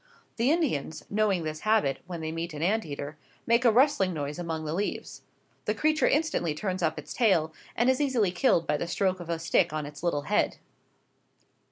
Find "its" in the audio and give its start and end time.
6.97-7.13, 9.85-10.01